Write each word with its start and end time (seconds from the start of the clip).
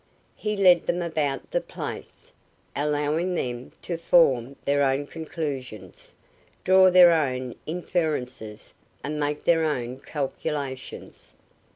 He 0.35 0.57
led 0.57 0.87
them 0.87 1.03
about 1.03 1.51
the 1.51 1.61
place, 1.61 2.31
allowing 2.75 3.35
them 3.35 3.71
to 3.83 3.97
form 3.99 4.55
their 4.65 4.81
own 4.81 5.05
conclusions, 5.05 6.17
draw 6.63 6.89
their 6.89 7.11
own 7.11 7.53
inferences 7.67 8.73
and 9.03 9.19
make 9.19 9.43
their 9.43 9.63
own 9.63 9.99
calculations. 9.99 11.35